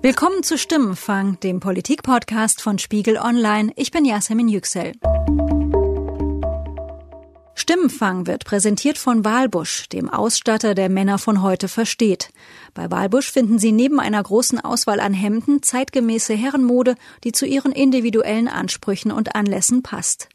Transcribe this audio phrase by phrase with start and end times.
[0.00, 3.72] Willkommen zu Stimmenfang, dem Politikpodcast von Spiegel Online.
[3.74, 4.92] Ich bin Yasemin Yüksel.
[7.56, 12.30] Stimmenfang wird präsentiert von Walbusch, dem Ausstatter, der Männer von heute versteht.
[12.74, 16.94] Bei Walbusch finden Sie neben einer großen Auswahl an Hemden zeitgemäße Herrenmode,
[17.24, 20.28] die zu Ihren individuellen Ansprüchen und Anlässen passt.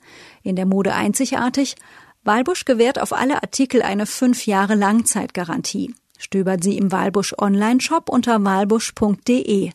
[0.43, 1.77] In der Mode einzigartig,
[2.25, 5.95] Walbusch gewährt auf alle Artikel eine fünf Jahre Langzeitgarantie.
[6.23, 9.71] Stöbern Sie im Walbusch Online-Shop unter walbusch.de.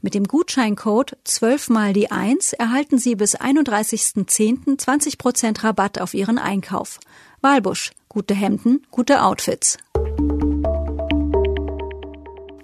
[0.00, 4.78] Mit dem Gutscheincode 12 mal die 1 erhalten Sie bis 31.10.
[4.78, 7.00] 20% Rabatt auf Ihren Einkauf.
[7.40, 7.90] Walbusch.
[8.08, 9.76] Gute Hemden, gute Outfits.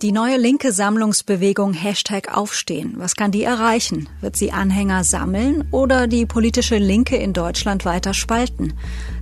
[0.05, 2.97] Die neue linke Sammlungsbewegung Hashtag Aufstehen.
[2.99, 4.07] Was kann die erreichen?
[4.21, 8.75] Wird sie Anhänger sammeln oder die politische Linke in Deutschland weiter spalten?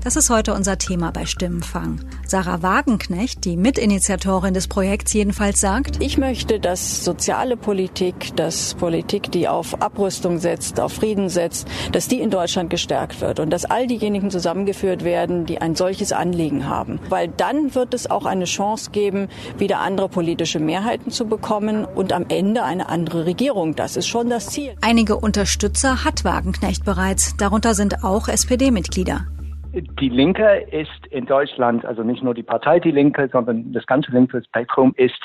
[0.02, 2.00] Das ist heute unser Thema bei Stimmenfang.
[2.26, 9.30] Sarah Wagenknecht, die Mitinitiatorin des Projekts jedenfalls sagt, ich möchte, dass soziale Politik, dass Politik,
[9.30, 13.66] die auf Abrüstung setzt, auf Frieden setzt, dass die in Deutschland gestärkt wird und dass
[13.66, 16.98] all diejenigen zusammengeführt werden, die ein solches Anliegen haben.
[17.08, 22.14] Weil dann wird es auch eine Chance geben, wieder andere politische Mehrheiten zu bekommen und
[22.14, 23.74] am Ende eine andere Regierung.
[23.76, 24.74] Das ist schon das Ziel.
[24.80, 27.36] Einige Unterstützer hat Wagenknecht bereits.
[27.36, 29.26] Darunter sind auch SPD-Mitglieder.
[30.00, 34.12] Die Linke ist in Deutschland, also nicht nur die Partei Die Linke, sondern das ganze
[34.12, 35.22] linke Spektrum ist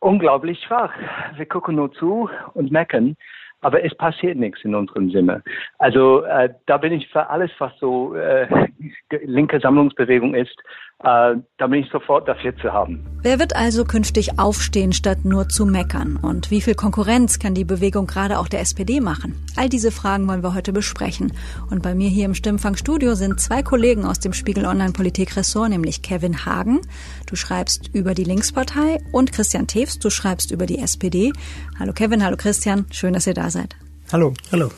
[0.00, 0.92] unglaublich schwach.
[1.36, 3.16] Wir gucken nur zu und meckern,
[3.60, 5.42] aber es passiert nichts in unserem Sinne.
[5.78, 8.46] Also äh, da bin ich für alles, was so äh,
[9.24, 10.56] linke Sammlungsbewegung ist,
[11.02, 13.06] äh, da bin ich sofort dafür zu haben.
[13.22, 16.18] Wer wird also künftig aufstehen, statt nur zu meckern?
[16.20, 19.34] Und wie viel Konkurrenz kann die Bewegung gerade auch der SPD machen?
[19.56, 21.32] All diese Fragen wollen wir heute besprechen.
[21.70, 25.70] Und bei mir hier im Stimmfangstudio sind zwei Kollegen aus dem Spiegel Online Politik Ressort,
[25.70, 26.80] nämlich Kevin Hagen.
[27.26, 31.32] Du schreibst über die Linkspartei und Christian Tews, du schreibst über die SPD.
[31.78, 33.76] Hallo Kevin, hallo Christian, schön, dass ihr da seid.
[34.12, 34.34] Hallo.
[34.52, 34.70] Hallo.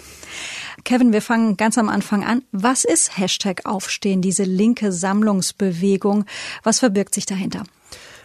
[0.84, 2.42] Kevin, wir fangen ganz am Anfang an.
[2.50, 6.24] Was ist Hashtag Aufstehen, diese linke Sammlungsbewegung?
[6.62, 7.64] Was verbirgt sich dahinter?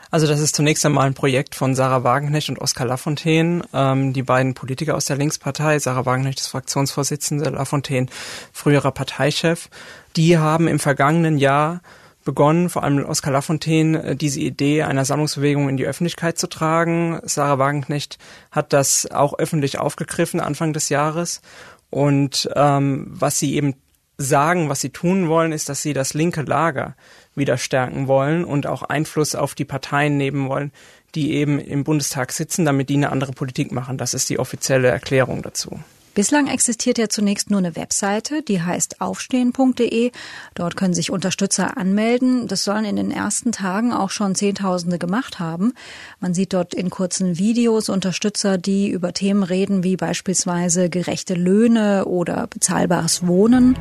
[0.09, 4.23] Also das ist zunächst einmal ein Projekt von Sarah Wagenknecht und Oskar Lafontaine, ähm, die
[4.23, 5.79] beiden Politiker aus der Linkspartei.
[5.79, 8.07] Sarah Wagenknecht ist Fraktionsvorsitzende, Lafontaine
[8.53, 9.69] früherer Parteichef.
[10.15, 11.81] Die haben im vergangenen Jahr
[12.27, 17.21] begonnen, vor allem Oskar Lafontaine, äh, diese Idee einer Sammlungsbewegung in die Öffentlichkeit zu tragen.
[17.23, 18.19] Sarah Wagenknecht
[18.51, 21.41] hat das auch öffentlich aufgegriffen Anfang des Jahres
[21.89, 23.75] und ähm, was sie eben
[24.17, 26.95] sagen, was sie tun wollen, ist, dass sie das linke Lager
[27.33, 30.73] wieder stärken wollen und auch Einfluss auf die Parteien nehmen wollen,
[31.15, 33.97] die eben im Bundestag sitzen, damit die eine andere Politik machen.
[33.97, 35.79] Das ist die offizielle Erklärung dazu.
[36.17, 40.11] Bislang existiert ja zunächst nur eine Webseite, die heißt aufstehen.de.
[40.55, 42.47] Dort können sich Unterstützer anmelden.
[42.47, 45.73] Das sollen in den ersten Tagen auch schon Zehntausende gemacht haben.
[46.19, 52.05] Man sieht dort in kurzen Videos Unterstützer, die über Themen reden wie beispielsweise gerechte Löhne
[52.05, 53.77] oder bezahlbares Wohnen.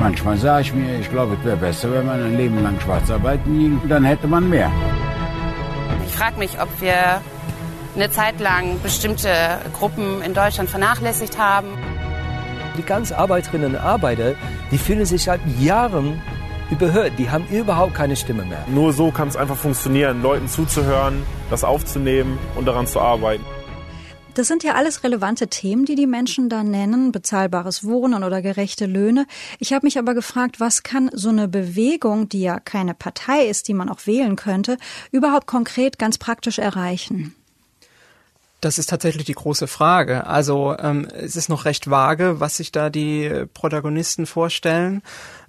[0.00, 3.08] Manchmal sage ich mir, ich glaube, es wäre besser, wenn man ein Leben lang schwarz
[3.08, 4.68] arbeiten ging, dann hätte man mehr.
[6.08, 7.22] Ich frage mich, ob wir
[7.94, 11.68] eine Zeit lang bestimmte Gruppen in Deutschland vernachlässigt haben.
[12.76, 14.34] Die ganzen Arbeiterinnen und Arbeiter,
[14.70, 16.20] die fühlen sich seit Jahren
[16.70, 17.12] überhört.
[17.18, 18.64] Die haben überhaupt keine Stimme mehr.
[18.66, 23.44] Nur so kann es einfach funktionieren, Leuten zuzuhören, das aufzunehmen und daran zu arbeiten.
[24.34, 28.86] Das sind ja alles relevante Themen, die die Menschen da nennen, bezahlbares Wohnen oder gerechte
[28.86, 29.26] Löhne.
[29.60, 33.68] Ich habe mich aber gefragt, was kann so eine Bewegung, die ja keine Partei ist,
[33.68, 34.76] die man auch wählen könnte,
[35.12, 37.36] überhaupt konkret ganz praktisch erreichen?
[38.64, 40.26] Das ist tatsächlich die große Frage.
[40.26, 45.02] Also ähm, es ist noch recht vage, was sich da die Protagonisten vorstellen.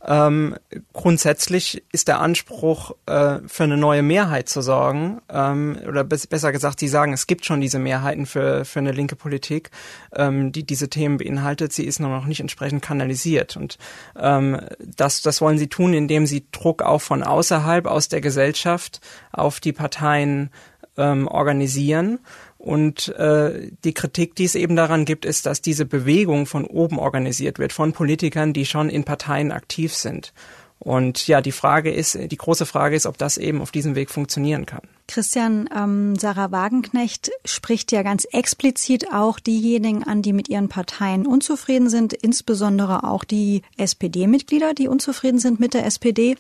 [0.06, 0.58] Ähm,
[0.92, 6.82] grundsätzlich ist der Anspruch, äh, für eine neue Mehrheit zu sorgen, ähm, oder besser gesagt,
[6.82, 9.72] sie sagen, es gibt schon diese Mehrheiten für, für eine linke Politik,
[10.14, 11.72] ähm, die diese Themen beinhaltet.
[11.72, 13.56] Sie ist nur noch nicht entsprechend kanalisiert.
[13.56, 13.78] Und
[14.20, 19.00] ähm, das, das wollen sie tun, indem sie Druck auch von außerhalb, aus der Gesellschaft
[19.32, 20.50] auf die Parteien
[20.98, 22.20] ähm, organisieren.
[22.66, 26.98] Und äh, die Kritik, die es eben daran gibt, ist, dass diese Bewegung von oben
[26.98, 30.34] organisiert wird, von Politikern, die schon in Parteien aktiv sind.
[30.80, 34.10] Und ja, die Frage ist, die große Frage ist, ob das eben auf diesem Weg
[34.10, 34.82] funktionieren kann.
[35.08, 41.28] Christian, ähm, Sarah Wagenknecht spricht ja ganz explizit auch diejenigen an, die mit ihren Parteien
[41.28, 46.36] unzufrieden sind, insbesondere auch die SPD-Mitglieder, die unzufrieden sind mit der SPD.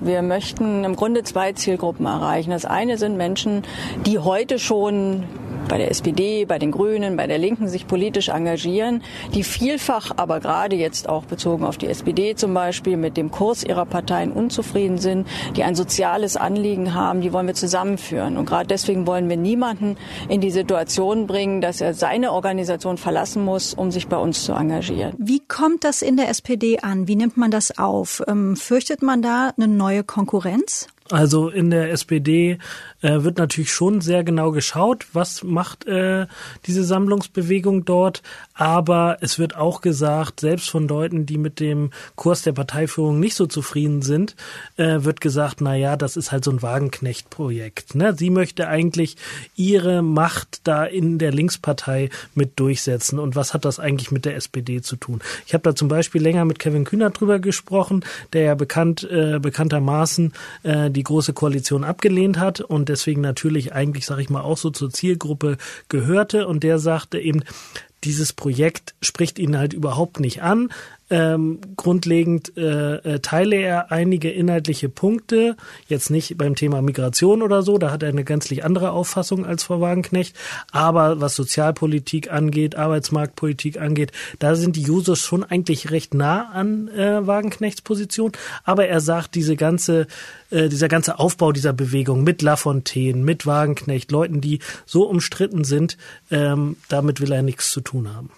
[0.00, 2.50] Wir möchten im Grunde zwei Zielgruppen erreichen.
[2.50, 3.64] Das eine sind Menschen,
[4.06, 5.24] die heute schon
[5.68, 9.02] bei der SPD, bei den Grünen, bei der Linken sich politisch engagieren,
[9.34, 13.62] die vielfach aber gerade jetzt auch bezogen auf die SPD zum Beispiel mit dem Kurs
[13.64, 15.26] ihrer Parteien unzufrieden sind,
[15.56, 18.36] die ein soziales Anliegen haben, die wollen wir zusammenführen.
[18.36, 19.96] Und gerade deswegen wollen wir niemanden
[20.28, 24.52] in die Situation bringen, dass er seine Organisation verlassen muss, um sich bei uns zu
[24.52, 25.14] engagieren.
[25.18, 27.08] Wie kommt das in der SPD an?
[27.08, 28.22] Wie nimmt man das auf?
[28.26, 30.88] Ähm, fürchtet man da eine neue Konkurrenz?
[31.10, 32.58] Also in der SPD
[33.02, 36.26] äh, wird natürlich schon sehr genau geschaut, was macht äh,
[36.66, 38.22] diese Sammlungsbewegung dort.
[38.54, 43.36] Aber es wird auch gesagt, selbst von Leuten, die mit dem Kurs der Parteiführung nicht
[43.36, 44.34] so zufrieden sind,
[44.76, 47.94] äh, wird gesagt, na ja, das ist halt so ein Wagenknecht-Projekt.
[47.94, 48.14] Ne?
[48.16, 49.16] Sie möchte eigentlich
[49.54, 53.18] ihre Macht da in der Linkspartei mit durchsetzen.
[53.18, 55.20] Und was hat das eigentlich mit der SPD zu tun?
[55.46, 59.38] Ich habe da zum Beispiel länger mit Kevin Kühner drüber gesprochen, der ja bekannt äh,
[59.38, 60.32] bekanntermaßen
[60.64, 64.70] äh, die große Koalition abgelehnt hat und deswegen natürlich eigentlich, sage ich mal, auch so
[64.70, 65.56] zur Zielgruppe
[65.88, 66.46] gehörte.
[66.46, 67.42] Und der sagte eben,
[68.04, 70.70] dieses Projekt spricht ihn halt überhaupt nicht an.
[71.10, 75.56] Ähm, grundlegend äh, äh, teile er einige inhaltliche Punkte,
[75.86, 79.64] jetzt nicht beim Thema Migration oder so, da hat er eine gänzlich andere Auffassung als
[79.64, 80.36] Frau Wagenknecht,
[80.70, 86.88] aber was Sozialpolitik angeht, Arbeitsmarktpolitik angeht, da sind die Jusos schon eigentlich recht nah an
[86.88, 88.32] äh, Wagenknechts Position,
[88.64, 90.06] aber er sagt, diese ganze,
[90.50, 95.96] äh, dieser ganze Aufbau dieser Bewegung mit Lafontaine, mit Wagenknecht, Leuten, die so umstritten sind,
[96.30, 98.30] ähm, damit will er nichts zu tun haben.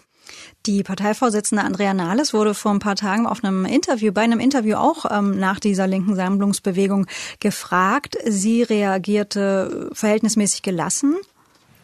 [0.66, 4.76] Die Parteivorsitzende Andrea Nahles wurde vor ein paar Tagen auf einem Interview, bei einem Interview
[4.76, 7.06] auch ähm, nach dieser linken Sammlungsbewegung
[7.40, 8.16] gefragt.
[8.26, 11.16] Sie reagierte verhältnismäßig gelassen.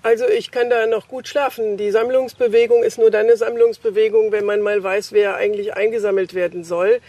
[0.07, 1.77] Also ich kann da noch gut schlafen.
[1.77, 6.63] Die Sammlungsbewegung ist nur dann eine Sammlungsbewegung, wenn man mal weiß, wer eigentlich eingesammelt werden
[6.63, 7.01] soll.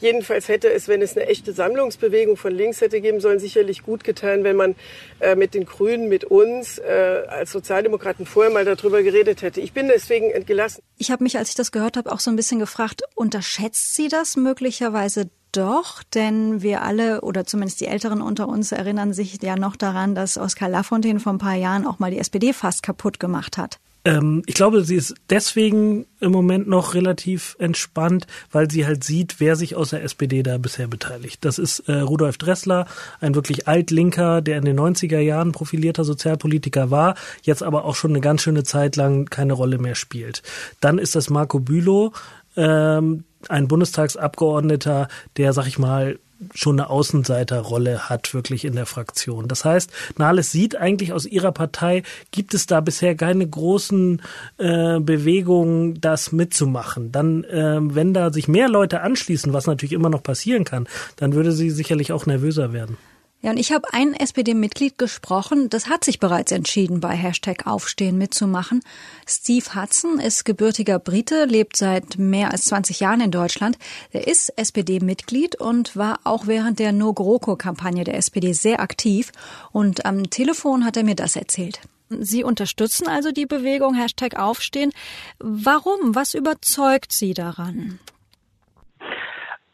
[0.00, 4.04] Jedenfalls hätte es, wenn es eine echte Sammlungsbewegung von links hätte geben sollen, sicherlich gut
[4.04, 4.74] getan, wenn man
[5.20, 9.60] äh, mit den Grünen, mit uns äh, als Sozialdemokraten vorher mal darüber geredet hätte.
[9.60, 10.82] Ich bin deswegen entgelassen.
[10.96, 14.08] Ich habe mich, als ich das gehört habe, auch so ein bisschen gefragt, unterschätzt sie
[14.08, 19.56] das möglicherweise doch, denn wir alle oder zumindest die Älteren unter uns erinnern sich ja
[19.56, 23.18] noch daran, dass Oskar Lafontaine vor ein paar Jahren auch mal die SPD fast kaputt
[23.18, 23.78] gemacht hat.
[24.06, 29.40] Ähm, ich glaube, sie ist deswegen im Moment noch relativ entspannt, weil sie halt sieht,
[29.40, 31.44] wer sich aus der SPD da bisher beteiligt.
[31.44, 32.86] Das ist äh, Rudolf Dressler,
[33.20, 38.12] ein wirklich altlinker, der in den 90er Jahren profilierter Sozialpolitiker war, jetzt aber auch schon
[38.12, 40.42] eine ganz schöne Zeit lang keine Rolle mehr spielt.
[40.80, 42.12] Dann ist das Marco Bülow,
[42.56, 46.18] ähm, ein Bundestagsabgeordneter, der, sag ich mal,
[46.54, 49.48] schon eine Außenseiterrolle hat, wirklich in der Fraktion.
[49.48, 54.20] Das heißt, Nahles sieht eigentlich aus ihrer Partei, gibt es da bisher keine großen
[54.58, 57.10] äh, Bewegungen, das mitzumachen.
[57.10, 61.32] Dann, äh, wenn da sich mehr Leute anschließen, was natürlich immer noch passieren kann, dann
[61.32, 62.98] würde sie sicherlich auch nervöser werden.
[63.46, 68.18] Ja, und ich habe ein SPD-Mitglied gesprochen, das hat sich bereits entschieden, bei Hashtag Aufstehen
[68.18, 68.80] mitzumachen.
[69.24, 73.78] Steve Hudson ist gebürtiger Brite, lebt seit mehr als 20 Jahren in Deutschland.
[74.10, 79.30] Er ist SPD-Mitglied und war auch während der No GroKo-Kampagne der SPD sehr aktiv.
[79.70, 81.78] Und am Telefon hat er mir das erzählt.
[82.08, 84.90] Sie unterstützen also die Bewegung Hashtag Aufstehen.
[85.38, 86.16] Warum?
[86.16, 88.00] Was überzeugt Sie daran?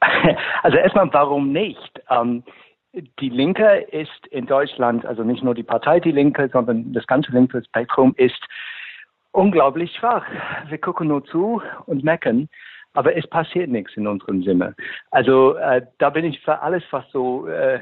[0.62, 1.90] Also erstmal, warum nicht?
[2.08, 2.44] Ähm
[2.92, 7.32] die Linke ist in Deutschland, also nicht nur die Partei Die Linke, sondern das ganze
[7.32, 8.40] linke Spektrum ist
[9.32, 10.24] unglaublich schwach.
[10.68, 12.48] Wir gucken nur zu und meckern,
[12.92, 14.74] aber es passiert nichts in unserem Sinne.
[15.10, 17.80] Also äh, da bin ich für alles, was so äh,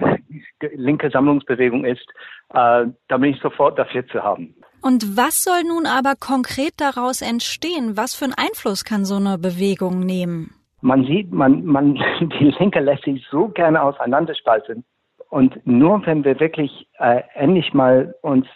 [0.74, 2.06] linke Sammlungsbewegung ist,
[2.50, 4.54] äh, da bin ich sofort dafür zu haben.
[4.82, 7.96] Und was soll nun aber konkret daraus entstehen?
[7.96, 10.54] Was für einen Einfluss kann so eine Bewegung nehmen?
[10.80, 14.84] Man sieht, man, man, die Linke lässt sich so gerne auseinanderspalten.
[15.30, 18.46] Und nur wenn wir wirklich äh, endlich mal uns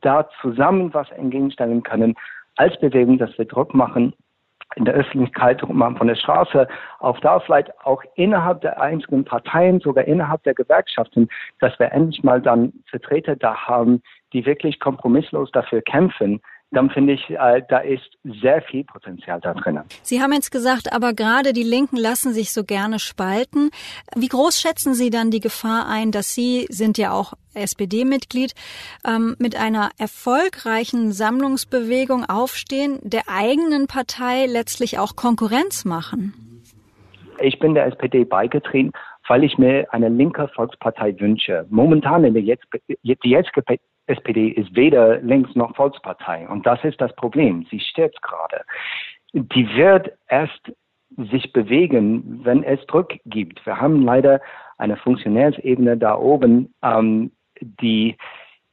[0.00, 2.14] da zusammen was entgegenstellen können,
[2.56, 4.12] als Bewegung, dass wir Druck machen
[4.74, 6.66] in der Öffentlichkeit, Druck machen von der Straße,
[6.98, 11.28] auch da vielleicht auch innerhalb der einzelnen Parteien, sogar innerhalb der Gewerkschaften,
[11.60, 14.02] dass wir endlich mal dann Vertreter da haben,
[14.32, 16.40] die wirklich kompromisslos dafür kämpfen,
[16.72, 19.80] dann finde ich, äh, da ist sehr viel Potenzial da drin.
[20.02, 23.70] Sie haben jetzt gesagt, aber gerade die Linken lassen sich so gerne spalten.
[24.14, 28.54] Wie groß schätzen Sie dann die Gefahr ein, dass Sie, sind ja auch SPD-Mitglied,
[29.06, 36.34] ähm, mit einer erfolgreichen Sammlungsbewegung aufstehen, der eigenen Partei letztlich auch Konkurrenz machen?
[37.40, 38.92] Ich bin der SPD beigetreten,
[39.28, 41.66] weil ich mir eine linke Volkspartei wünsche.
[41.70, 42.64] Momentan in der jetzt,
[43.02, 43.62] die jetzige
[44.06, 46.48] SPD ist weder Links- noch Volkspartei.
[46.48, 47.66] Und das ist das Problem.
[47.70, 48.62] Sie stirbt gerade.
[49.32, 50.72] Die wird erst
[51.30, 53.64] sich bewegen, wenn es Druck gibt.
[53.64, 54.40] Wir haben leider
[54.78, 58.16] eine Funktionärsebene da oben, ähm, die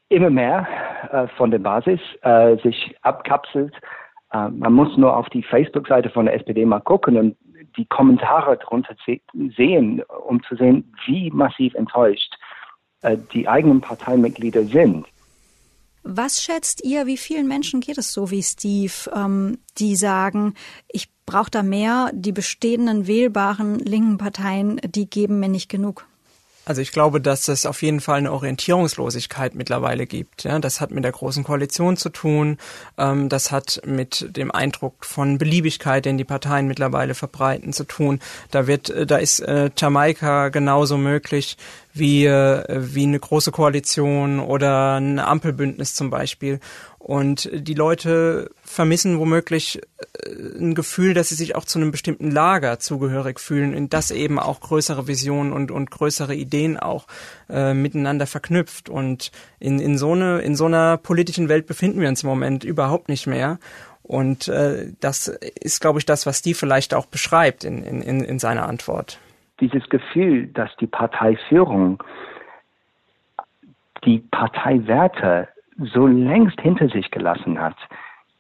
[0.10, 0.68] immer mehr
[1.12, 3.74] äh, von der Basis äh, sich abkapselt.
[4.32, 7.38] Äh, man muss nur auf die Facebook-Seite von der SPD mal gucken und
[7.78, 8.96] die Kommentare darunter
[9.56, 12.36] sehen, um zu sehen, wie massiv enttäuscht
[13.02, 15.08] äh, die eigenen Parteimitglieder sind.
[16.04, 20.54] Was schätzt ihr, wie vielen Menschen geht es so wie Steve, ähm, die sagen,
[20.90, 26.06] ich brauche da mehr, die bestehenden wählbaren linken Parteien, die geben mir nicht genug?
[26.66, 30.46] Also ich glaube, dass es auf jeden Fall eine Orientierungslosigkeit mittlerweile gibt.
[30.46, 32.58] Ja, das hat mit der großen Koalition zu tun.
[32.98, 38.20] Ähm, das hat mit dem Eindruck von Beliebigkeit, den die Parteien mittlerweile verbreiten, zu tun.
[38.52, 41.58] Da wird, äh, da ist äh, Jamaika genauso möglich
[41.94, 46.60] wie äh, wie eine große Koalition oder ein Ampelbündnis zum Beispiel.
[47.04, 49.82] Und die Leute vermissen womöglich
[50.26, 54.10] äh, ein Gefühl, dass sie sich auch zu einem bestimmten Lager zugehörig fühlen, in das
[54.10, 57.06] eben auch größere Visionen und, und größere Ideen auch
[57.50, 58.88] äh, miteinander verknüpft.
[58.88, 62.64] Und in, in, so eine, in so einer politischen Welt befinden wir uns im Moment
[62.64, 63.60] überhaupt nicht mehr.
[64.02, 68.40] Und äh, das ist, glaube ich, das, was die vielleicht auch beschreibt in, in, in
[68.40, 69.20] seiner Antwort.
[69.60, 72.02] Dieses Gefühl, dass die Parteiführung
[74.06, 75.50] die Parteiwerte
[75.94, 77.78] so längst hinter sich gelassen hat,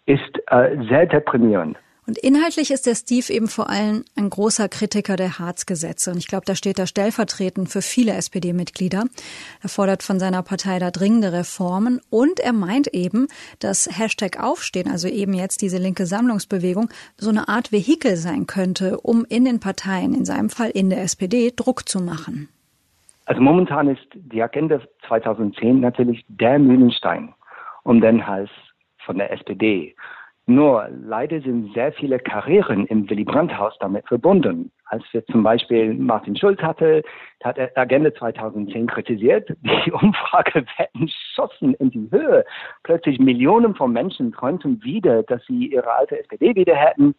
[0.06, 1.78] ist äh, sehr deprimierend.
[2.06, 6.12] Und inhaltlich ist der Steve eben vor allem ein großer Kritiker der Harzgesetze.
[6.12, 9.06] Und ich glaube, da steht er stellvertretend für viele SPD-Mitglieder.
[9.62, 12.02] Er fordert von seiner Partei da dringende Reformen.
[12.10, 13.28] Und er meint eben,
[13.60, 19.00] dass Hashtag Aufstehen, also eben jetzt diese linke Sammlungsbewegung, so eine Art Vehikel sein könnte,
[19.00, 22.50] um in den Parteien, in seinem Fall in der SPD, Druck zu machen.
[23.26, 27.34] Also momentan ist die Agenda 2010 natürlich der Mühlenstein
[27.84, 28.50] um den Hals
[29.06, 29.96] von der SPD.
[30.46, 34.72] Nur leider sind sehr viele Karrieren im Willy Brandt-Haus damit verbunden.
[34.88, 37.02] Als wir zum Beispiel Martin Schulz hatte,
[37.44, 39.50] hat er Agenda 2010 kritisiert.
[39.86, 42.44] Die Umfragewerten schossen in die Höhe.
[42.84, 47.16] Plötzlich Millionen von Menschen träumten wieder, dass sie ihre alte SPD wieder hätten,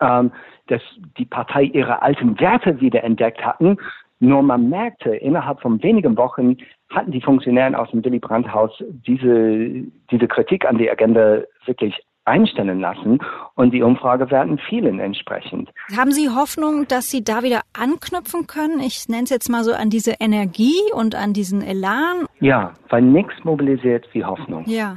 [0.00, 0.32] ähm,
[0.68, 0.82] dass
[1.18, 3.76] die Partei ihre alten Werte wieder entdeckt hatten
[4.20, 6.56] nur man merkte, innerhalb von wenigen Wochen
[6.90, 8.72] hatten die Funktionäre aus dem Willy Brandt-Haus
[9.06, 11.94] diese, diese Kritik an die Agenda wirklich
[12.28, 13.18] einstellen lassen
[13.54, 15.70] und die Umfragewerten fielen entsprechend.
[15.96, 18.80] Haben Sie Hoffnung, dass Sie da wieder anknüpfen können?
[18.80, 22.26] Ich nenne es jetzt mal so an diese Energie und an diesen Elan.
[22.40, 24.64] Ja, weil nichts mobilisiert wie Hoffnung.
[24.66, 24.96] Ja.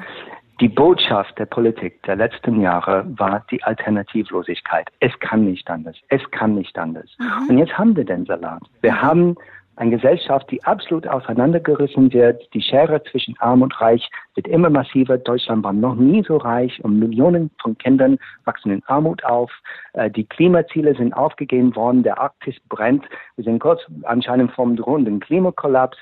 [0.62, 4.88] Die Botschaft der Politik der letzten Jahre war die Alternativlosigkeit.
[5.00, 5.98] Es kann nicht anders.
[6.10, 7.10] Es kann nicht anders.
[7.18, 7.50] Mhm.
[7.50, 8.62] Und jetzt haben wir den Salat.
[8.82, 9.02] Wir mhm.
[9.02, 9.36] haben
[9.78, 12.48] eine Gesellschaft, die absolut auseinandergerissen wird.
[12.54, 15.18] Die Schere zwischen Arm und Reich wird immer massiver.
[15.18, 19.52] Deutschland war noch nie so reich und Millionen von Kindern wachsen in Armut auf.
[19.94, 22.04] Äh, die Klimaziele sind aufgegeben worden.
[22.04, 23.04] Der Arktis brennt.
[23.36, 25.98] Wir sind kurz anscheinend vom drohenden Klimakollaps.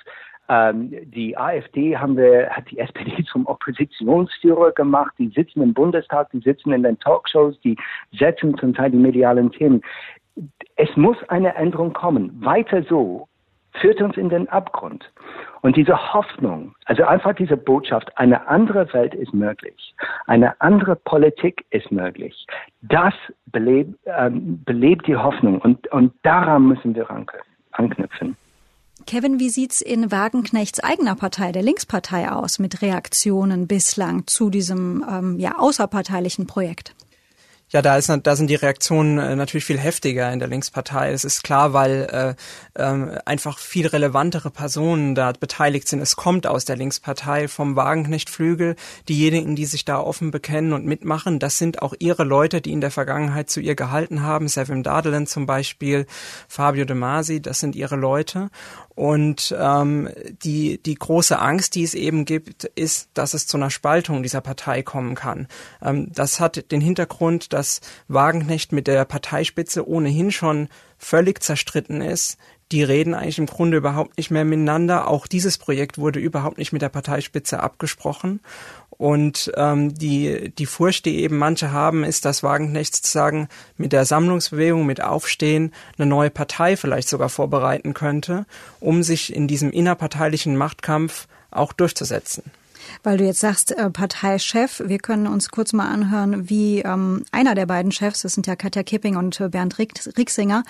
[0.50, 5.14] Ähm, die AfD haben wir, hat die SPD zum Oppositionsführer gemacht.
[5.20, 7.78] Die sitzen im Bundestag, die sitzen in den Talkshows, die
[8.12, 9.82] setzen zum Teil die medialen Themen.
[10.76, 12.32] Es muss eine Änderung kommen.
[12.44, 13.28] Weiter so
[13.74, 15.12] führt uns in den Abgrund.
[15.62, 19.94] Und diese Hoffnung, also einfach diese Botschaft, eine andere Welt ist möglich,
[20.26, 22.48] eine andere Politik ist möglich,
[22.82, 23.14] das
[23.48, 27.08] belebt, ähm, belebt die Hoffnung und, und daran müssen wir
[27.72, 28.38] anknüpfen.
[29.10, 35.04] Kevin, wie sieht's in Wagenknechts eigener Partei, der Linkspartei, aus mit Reaktionen bislang zu diesem
[35.10, 36.94] ähm, ja, außerparteilichen Projekt?
[37.72, 41.12] Ja, da, ist, da sind die Reaktionen äh, natürlich viel heftiger in der Linkspartei.
[41.12, 42.36] Es ist klar, weil
[42.76, 46.02] äh, äh, einfach viel relevantere Personen da beteiligt sind.
[46.02, 48.76] Es kommt aus der Linkspartei vom Wagenknecht-Flügel.
[49.08, 52.82] Diejenigen, die sich da offen bekennen und mitmachen, das sind auch ihre Leute, die in
[52.82, 54.48] der Vergangenheit zu ihr gehalten haben.
[54.48, 56.08] Sevim Dadelen zum Beispiel,
[56.48, 58.50] Fabio De Masi, das sind ihre Leute.
[59.00, 60.10] Und ähm,
[60.44, 64.42] die, die große Angst, die es eben gibt, ist, dass es zu einer Spaltung dieser
[64.42, 65.48] Partei kommen kann.
[65.82, 67.80] Ähm, das hat den Hintergrund, dass
[68.10, 72.38] Wagenknecht mit der Parteispitze ohnehin schon völlig zerstritten ist.
[72.72, 75.08] Die reden eigentlich im Grunde überhaupt nicht mehr miteinander.
[75.08, 78.42] Auch dieses Projekt wurde überhaupt nicht mit der Parteispitze abgesprochen.
[79.00, 83.48] Und ähm, die, die Furcht, die eben manche haben, ist, dass Wagenknecht sozusagen
[83.78, 88.46] mit der Sammlungsbewegung, mit Aufstehen eine neue Partei vielleicht sogar vorbereiten könnte,
[88.82, 92.44] um sich in diesem innerparteilichen Machtkampf auch durchzusetzen.
[93.04, 97.56] Weil du jetzt sagst, äh, Parteichef, wir können uns kurz mal anhören, wie ähm, einer
[97.56, 100.64] der beiden Chefs, das sind ja Katja Kipping und äh, Bernd Rieksinger,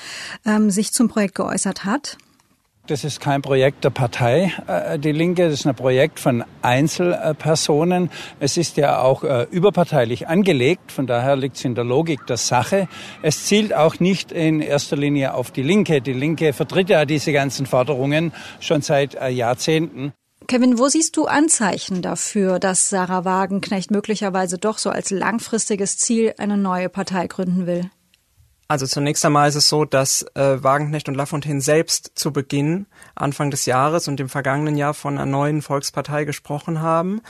[0.46, 2.18] ähm, sich zum Projekt geäußert hat.
[2.90, 5.48] Das ist kein Projekt der Partei, äh, die Linke.
[5.48, 8.10] Das ist ein Projekt von Einzelpersonen.
[8.40, 10.92] Es ist ja auch äh, überparteilich angelegt.
[10.92, 12.88] Von daher liegt es in der Logik der Sache.
[13.22, 16.02] Es zielt auch nicht in erster Linie auf die Linke.
[16.02, 20.14] Die Linke vertritt ja diese ganzen Forderungen schon seit Jahrzehnten.
[20.50, 26.34] Kevin, wo siehst du Anzeichen dafür, dass Sarah Wagenknecht möglicherweise doch so als langfristiges Ziel
[26.40, 27.92] eine neue Partei gründen will?
[28.68, 33.52] Also zunächst einmal ist es so, dass äh, Wagenknecht und Lafontaine selbst zu Beginn, Anfang
[33.52, 37.22] des Jahres und im vergangenen Jahr von einer neuen Volkspartei gesprochen haben.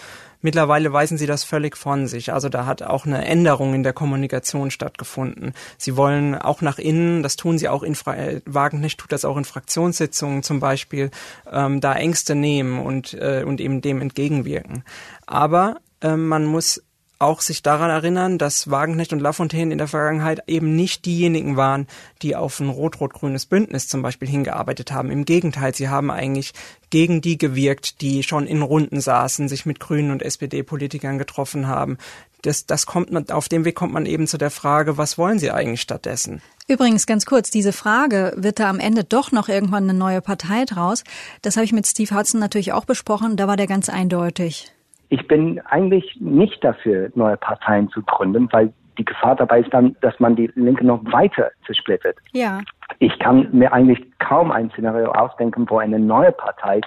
[0.42, 2.32] Mittlerweile weisen sie das völlig von sich.
[2.32, 5.54] Also da hat auch eine Änderung in der Kommunikation stattgefunden.
[5.78, 9.26] Sie wollen auch nach innen, das tun sie auch in Fra äh, Wagenknecht tut das
[9.26, 11.12] auch in Fraktionssitzungen zum Beispiel,
[11.52, 14.84] ähm, da Ängste nehmen und, äh, und eben dem entgegenwirken.
[15.26, 16.84] Aber äh, man muss
[17.20, 21.86] auch sich daran erinnern, dass Wagenknecht und Lafontaine in der Vergangenheit eben nicht diejenigen waren,
[22.22, 25.12] die auf ein rot-rot-grünes Bündnis zum Beispiel hingearbeitet haben.
[25.12, 26.54] Im Gegenteil, sie haben eigentlich
[26.90, 31.98] gegen die gewirkt, die schon in Runden saßen, sich mit Grünen und SPD-Politikern getroffen haben.
[32.42, 35.40] Das, das kommt man, auf dem Weg kommt man eben zu der Frage, was wollen
[35.40, 36.42] sie eigentlich stattdessen?
[36.70, 40.64] Übrigens ganz kurz, diese Frage, wird da am Ende doch noch irgendwann eine neue Partei
[40.64, 41.04] draus?
[41.42, 44.72] Das habe ich mit Steve Hudson natürlich auch besprochen, da war der ganz eindeutig.
[45.10, 49.96] Ich bin eigentlich nicht dafür, neue Parteien zu gründen, weil die Gefahr dabei ist dann,
[50.02, 52.18] dass man die Linke noch weiter zersplittert.
[52.34, 52.62] Ja.
[53.00, 56.82] Ich kann mir eigentlich kaum ein Szenario ausdenken, wo eine neue Partei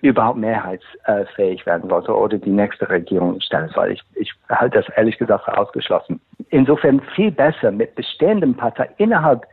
[0.00, 3.90] überhaupt mehrheitsfähig werden sollte oder die nächste Regierung stellen soll.
[3.90, 6.20] Ich, ich halte das ehrlich gesagt für ausgeschlossen.
[6.50, 9.44] Insofern viel besser mit bestehenden Parteien innerhalb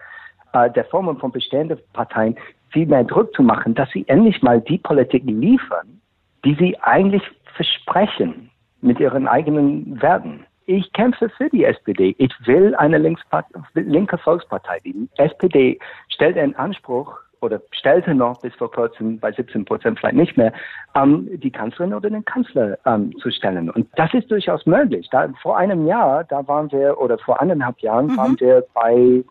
[0.53, 2.36] äh, der Formen von bestehenden Parteien
[2.69, 6.00] viel mehr Druck zu machen, dass sie endlich mal die Politik liefern,
[6.43, 7.24] die sie eigentlich
[7.55, 8.50] versprechen
[8.81, 10.45] mit ihren eigenen Werten.
[10.67, 12.15] Ich kämpfe für die SPD.
[12.17, 14.79] Ich will eine linke Volkspartei.
[14.79, 20.15] Die SPD stellt einen Anspruch oder stellte noch bis vor kurzem bei 17 Prozent vielleicht
[20.15, 20.51] nicht mehr,
[20.95, 23.69] ähm, die Kanzlerin oder den Kanzler ähm, zu stellen.
[23.69, 25.07] Und das ist durchaus möglich.
[25.12, 28.17] Da, vor einem Jahr, da waren wir, oder vor anderthalb Jahren mhm.
[28.17, 29.24] waren wir bei,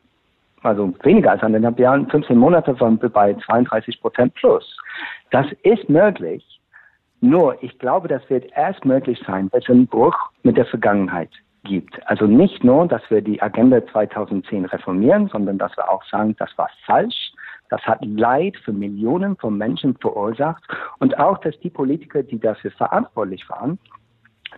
[0.62, 4.76] also weniger als anderthalb Jahren, 15 Monate waren wir bei 32 Prozent plus.
[5.30, 6.53] Das ist möglich.
[7.24, 11.30] Nur, ich glaube, das wird erst möglich sein, wenn es einen Bruch mit der Vergangenheit
[11.62, 11.98] gibt.
[12.06, 16.50] Also nicht nur, dass wir die Agenda 2010 reformieren, sondern dass wir auch sagen, das
[16.58, 17.32] war falsch,
[17.70, 20.62] das hat Leid für Millionen von Menschen verursacht
[20.98, 23.78] und auch, dass die Politiker, die dafür verantwortlich waren,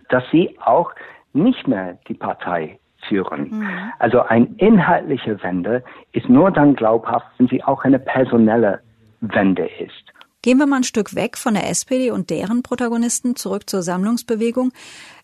[0.09, 0.91] dass sie auch
[1.31, 3.49] nicht mehr die Partei führen.
[3.49, 3.91] Mhm.
[3.99, 8.81] Also eine inhaltliche Wende ist nur dann glaubhaft, wenn sie auch eine personelle
[9.21, 10.11] Wende ist.
[10.41, 14.71] Gehen wir mal ein Stück weg von der SPD und deren Protagonisten zurück zur Sammlungsbewegung.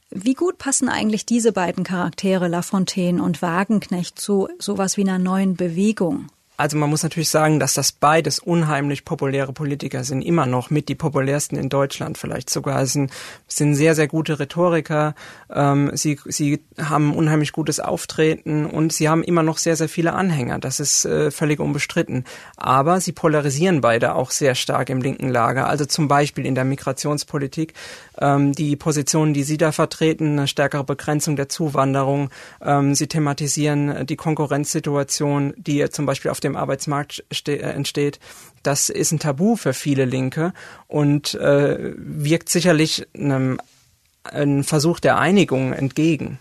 [0.09, 5.55] Wie gut passen eigentlich diese beiden Charaktere Lafontaine und Wagenknecht zu sowas wie einer neuen
[5.55, 6.27] Bewegung?
[6.55, 10.87] Also man muss natürlich sagen, dass das beides unheimlich populäre Politiker sind, immer noch mit
[10.87, 12.85] die populärsten in Deutschland vielleicht sogar.
[12.85, 13.11] Sind,
[13.47, 15.15] sind sehr, sehr gute Rhetoriker,
[15.51, 20.13] ähm, sie, sie haben unheimlich gutes Auftreten und sie haben immer noch sehr, sehr viele
[20.13, 20.59] Anhänger.
[20.59, 22.23] Das ist äh, völlig unbestritten.
[22.55, 25.67] Aber sie polarisieren beide auch sehr stark im linken Lager.
[25.67, 27.73] Also zum Beispiel in der Migrationspolitik
[28.19, 32.29] ähm, die Positionen, die Sie da vertreten, eine stärkere Begrenzung der Zuwanderung.
[32.61, 38.19] Ähm, Sie thematisieren die Konkurrenzsituation, die zum Beispiel auf dem Arbeitsmarkt äh, entsteht.
[38.63, 40.53] Das ist ein Tabu für viele Linke
[40.87, 43.59] und äh, wirkt sicherlich einem,
[44.23, 46.39] einem Versuch der Einigung entgegen.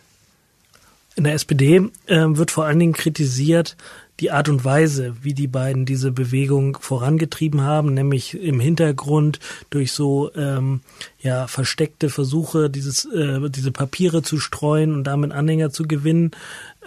[1.14, 3.76] In der SPD äh, wird vor allen Dingen kritisiert,
[4.20, 9.92] die Art und Weise, wie die beiden diese Bewegung vorangetrieben haben, nämlich im Hintergrund durch
[9.92, 10.80] so ähm,
[11.20, 16.30] ja versteckte Versuche, dieses äh, diese Papiere zu streuen und damit Anhänger zu gewinnen.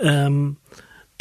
[0.01, 0.58] Ähm,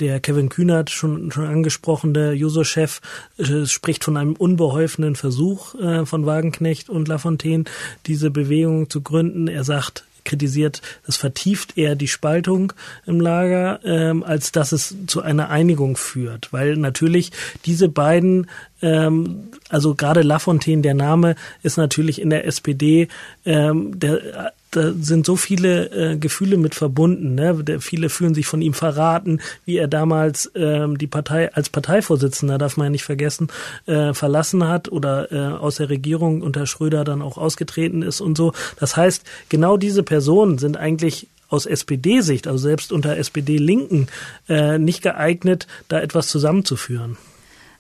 [0.01, 3.01] der Kevin Kühnert, schon, schon angesprochen, der Juso-Chef,
[3.39, 7.65] äh, spricht von einem unbeholfenen Versuch äh, von Wagenknecht und Lafontaine,
[8.07, 9.49] diese Bewegung zu gründen.
[9.49, 12.73] Er sagt, kritisiert, das vertieft eher die Spaltung
[13.07, 16.53] im Lager, ähm, als dass es zu einer Einigung führt.
[16.53, 17.31] Weil natürlich
[17.67, 18.49] diese beiden,
[18.83, 23.09] ähm, also gerade Lafontaine, der Name ist natürlich in der SPD,
[23.45, 27.35] ähm, der da sind so viele äh, Gefühle mit verbunden.
[27.35, 27.63] Ne?
[27.63, 32.59] Der, viele fühlen sich von ihm verraten, wie er damals ähm, die Partei als Parteivorsitzender,
[32.59, 33.49] darf man ja nicht vergessen,
[33.87, 38.37] äh, verlassen hat oder äh, aus der Regierung unter Schröder dann auch ausgetreten ist und
[38.37, 38.53] so.
[38.79, 44.09] Das heißt, genau diese Personen sind eigentlich aus SPD-Sicht, also selbst unter SPD-Linken,
[44.49, 47.17] äh, nicht geeignet, da etwas zusammenzuführen.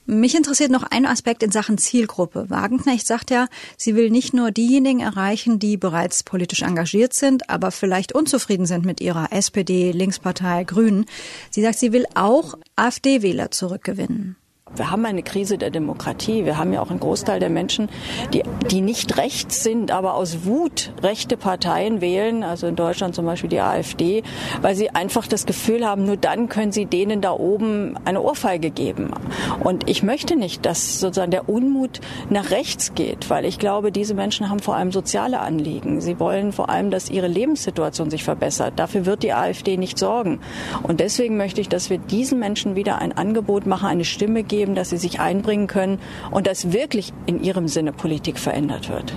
[0.06, 2.50] Mich interessiert noch ein Aspekt in Sachen Zielgruppe.
[2.50, 7.70] Wagenknecht sagt ja, sie will nicht nur diejenigen erreichen, die bereits politisch engagiert sind, aber
[7.70, 11.06] vielleicht unzufrieden sind mit ihrer SPD, Linkspartei, Grünen.
[11.50, 14.36] Sie sagt, sie will auch AfD-Wähler zurückgewinnen.
[14.72, 16.46] Wir haben eine Krise der Demokratie.
[16.46, 17.90] Wir haben ja auch einen Großteil der Menschen,
[18.32, 23.26] die, die nicht rechts sind, aber aus Wut rechte Parteien wählen, also in Deutschland zum
[23.26, 24.24] Beispiel die AfD,
[24.62, 28.70] weil sie einfach das Gefühl haben, nur dann können sie denen da oben eine Ohrfeige
[28.70, 29.12] geben.
[29.60, 32.00] Und ich möchte nicht, dass sozusagen der Unmut
[32.30, 36.00] nach rechts geht, weil ich glaube, diese Menschen haben vor allem soziale Anliegen.
[36.00, 38.72] Sie wollen vor allem, dass ihre Lebenssituation sich verbessert.
[38.76, 40.40] Dafür wird die AfD nicht sorgen.
[40.82, 44.63] Und deswegen möchte ich, dass wir diesen Menschen wieder ein Angebot machen, eine Stimme geben,
[44.64, 46.00] geben, dass sie sich einbringen können
[46.30, 49.14] und dass wirklich in ihrem Sinne Politik verändert wird.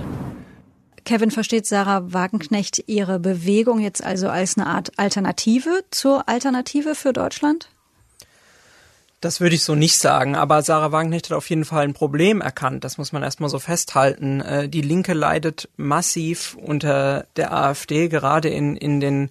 [1.04, 7.14] Kevin, versteht Sarah Wagenknecht ihre Bewegung jetzt also als eine Art Alternative zur Alternative für
[7.14, 7.70] Deutschland?
[9.22, 12.42] Das würde ich so nicht sagen, aber Sarah Wagenknecht hat auf jeden Fall ein Problem
[12.42, 12.84] erkannt.
[12.84, 14.42] Das muss man erstmal so festhalten.
[14.42, 19.30] Äh, die Linke leidet massiv unter der AfD, gerade in, in den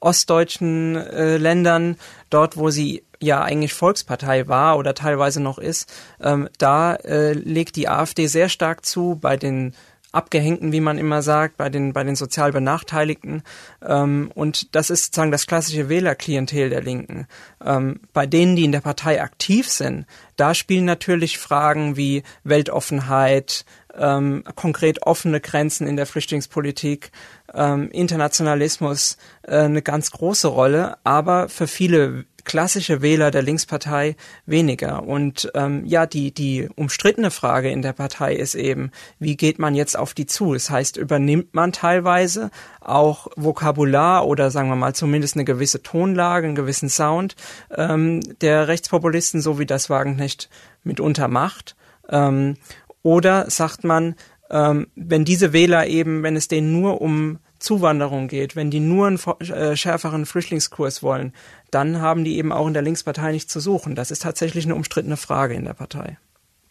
[0.00, 1.96] ostdeutschen äh, Ländern,
[2.30, 7.76] dort wo sie ja eigentlich Volkspartei war oder teilweise noch ist, ähm, da äh, legt
[7.76, 9.74] die AfD sehr stark zu bei den
[10.10, 13.42] Abgehängten, wie man immer sagt, bei den, bei den sozial Benachteiligten.
[13.86, 17.26] Ähm, und das ist sozusagen das klassische Wählerklientel der Linken.
[17.62, 23.66] Ähm, bei denen, die in der Partei aktiv sind, da spielen natürlich Fragen wie Weltoffenheit,
[23.94, 27.10] ähm, konkret offene Grenzen in der Flüchtlingspolitik,
[27.52, 30.96] ähm, Internationalismus äh, eine ganz große Rolle.
[31.04, 35.04] Aber für viele klassische Wähler der Linkspartei weniger.
[35.04, 39.74] Und ähm, ja, die, die umstrittene Frage in der Partei ist eben, wie geht man
[39.74, 40.54] jetzt auf die zu?
[40.54, 46.46] Das heißt, übernimmt man teilweise auch Vokabular oder sagen wir mal zumindest eine gewisse Tonlage,
[46.46, 47.36] einen gewissen Sound
[47.76, 50.48] ähm, der Rechtspopulisten, so wie das Wagenknecht
[50.82, 51.76] mitunter macht?
[52.08, 52.56] Ähm,
[53.02, 54.14] oder sagt man,
[54.50, 59.06] ähm, wenn diese Wähler eben, wenn es denen nur um Zuwanderung geht, wenn die nur
[59.06, 61.32] einen äh, schärferen Flüchtlingskurs wollen,
[61.70, 63.94] dann haben die eben auch in der Linkspartei nichts zu suchen.
[63.94, 66.18] Das ist tatsächlich eine umstrittene Frage in der Partei.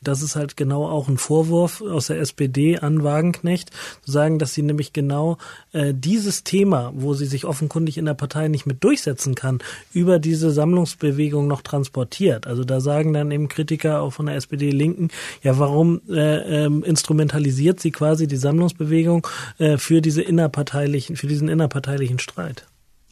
[0.02, 3.72] Das ist halt genau auch ein Vorwurf aus der SPD an Wagenknecht,
[4.04, 5.38] zu sagen, dass sie nämlich genau
[5.74, 9.60] äh, dieses Thema, wo sie sich offenkundig in der Partei nicht mit durchsetzen kann,
[9.94, 12.46] über diese Sammlungsbewegung noch transportiert.
[12.46, 15.10] Also da sagen dann eben Kritiker auch von der SPD-Linken,
[15.42, 19.26] ja, warum äh, ähm, instrumentalisiert sie quasi die Sammlungsbewegung
[19.58, 22.68] äh, für diese innerparteilichen, für diesen innerparteilichen Streit?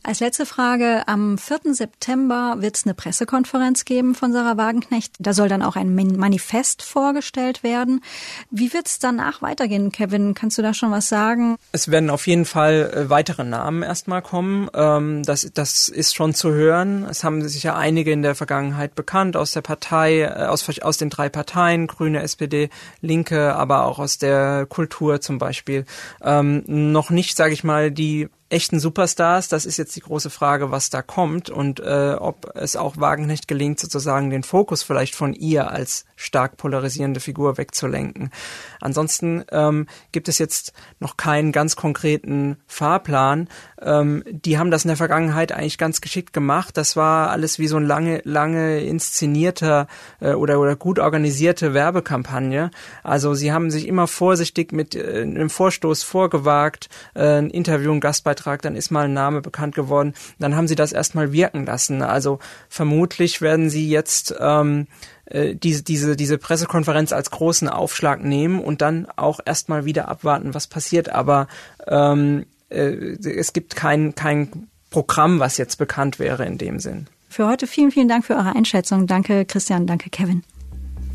[0.08, 1.74] Als letzte Frage, am 4.
[1.74, 5.16] September wird es eine Pressekonferenz geben von Sarah Wagenknecht.
[5.18, 8.04] Da soll dann auch ein Manifest vorgestellt werden.
[8.52, 10.36] Wie wird es danach weitergehen, Kevin?
[10.36, 11.56] Kannst du da schon was sagen?
[11.72, 14.70] Es werden auf jeden Fall äh, weitere Namen erstmal kommen.
[14.76, 17.08] Ähm, das, das ist schon zu hören.
[17.10, 20.98] Es haben sich ja einige in der Vergangenheit bekannt aus der Partei, äh, aus, aus
[20.98, 22.70] den drei Parteien, Grüne, SPD,
[23.02, 25.84] Linke, aber auch aus der Kultur zum Beispiel.
[26.22, 29.50] Ähm, noch nicht, sage ich mal, die echten Superstars.
[29.50, 33.50] Das ist jetzt die große Frage, was da kommt und äh, ob es auch Wagenknecht
[33.50, 38.32] gelingt, sozusagen den Fokus vielleicht von ihr als stark polarisierende Figur wegzulenken.
[38.80, 43.50] Ansonsten ähm, gibt es jetzt noch keinen ganz konkreten Fahrplan.
[43.86, 46.76] Ähm, die haben das in der Vergangenheit eigentlich ganz geschickt gemacht.
[46.76, 49.88] Das war alles wie so ein lange, lange inszenierter
[50.20, 52.72] äh, oder, oder gut organisierte Werbekampagne.
[53.04, 58.00] Also sie haben sich immer vorsichtig mit äh, einem Vorstoß vorgewagt, äh, ein Interview, ein
[58.00, 60.14] Gastbeitrag, dann ist mal ein Name bekannt geworden.
[60.40, 62.02] Dann haben sie das erstmal wirken lassen.
[62.02, 64.88] Also vermutlich werden sie jetzt ähm,
[65.26, 70.54] äh, diese, diese, diese Pressekonferenz als großen Aufschlag nehmen und dann auch erstmal wieder abwarten,
[70.54, 71.10] was passiert.
[71.10, 71.48] Aber
[71.88, 72.46] ähm,
[72.76, 77.08] äh, es gibt kein, kein Programm, was jetzt bekannt wäre in dem Sinn.
[77.30, 79.08] Für heute vielen, vielen Dank für eure Einschätzung.
[79.08, 79.88] Danke, Christian.
[79.88, 80.44] Danke, Kevin.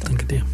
[0.05, 0.45] Danke dir.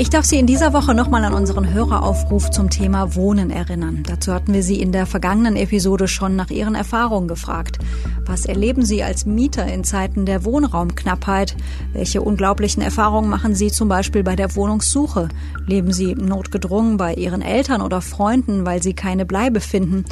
[0.00, 4.04] Ich darf Sie in dieser Woche nochmal an unseren Höreraufruf zum Thema Wohnen erinnern.
[4.06, 7.80] Dazu hatten wir Sie in der vergangenen Episode schon nach Ihren Erfahrungen gefragt.
[8.24, 11.56] Was erleben Sie als Mieter in Zeiten der Wohnraumknappheit?
[11.92, 15.30] Welche unglaublichen Erfahrungen machen Sie zum Beispiel bei der Wohnungssuche?
[15.66, 20.04] Leben Sie notgedrungen bei Ihren Eltern oder Freunden, weil Sie keine Bleibe finden?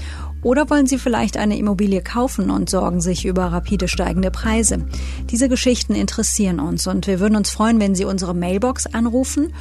[0.47, 4.87] Oder wollen Sie vielleicht eine Immobilie kaufen und sorgen sich über rapide steigende Preise?
[5.29, 9.53] Diese Geschichten interessieren uns und wir würden uns freuen, wenn Sie unsere Mailbox anrufen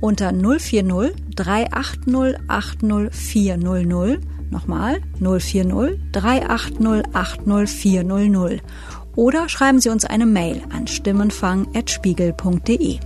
[0.00, 4.18] unter 040 380 80400.
[4.50, 8.62] Nochmal 040 380 80400.
[9.14, 12.98] Oder schreiben Sie uns eine Mail an stimmenfang.spiegel.de.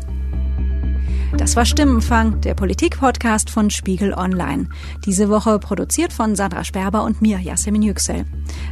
[1.35, 4.69] Das war Stimmenfang, der Politik-Podcast von Spiegel Online.
[5.05, 8.25] Diese Woche produziert von Sandra Sperber und mir, Yasemin Yüksel.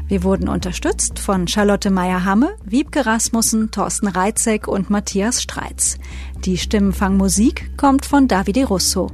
[0.07, 5.99] Wir wurden unterstützt von Charlotte Meyer-Hamme, Wiebke Rasmussen, Thorsten Reitzek und Matthias Streitz.
[6.45, 9.11] Die Stimmenfang-Musik kommt von Davide Russo.